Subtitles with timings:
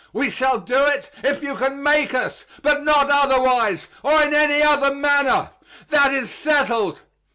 [0.13, 4.63] We shall do it, if you can make us; but not otherwise, or in any
[4.63, 5.51] other manner.
[5.89, 7.01] That is settled.